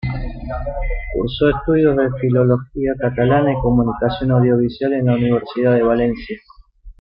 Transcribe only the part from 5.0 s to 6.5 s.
la Universidad de Valencia.